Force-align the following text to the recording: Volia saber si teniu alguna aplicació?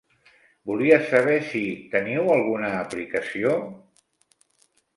Volia 0.69 0.97
saber 1.11 1.35
si 1.49 1.61
teniu 1.93 2.33
alguna 2.37 2.73
aplicació? 2.81 3.55